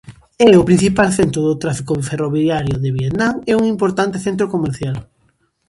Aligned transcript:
É 0.47 0.49
o 0.61 0.67
principal 0.69 1.09
centro 1.19 1.39
do 1.47 1.59
tráfico 1.63 1.93
ferroviario 2.09 2.75
de 2.83 2.89
Vietnam 2.97 3.33
e 3.49 3.51
un 3.59 3.63
importante 3.73 4.17
centro 4.25 4.47
comercial. 4.53 4.97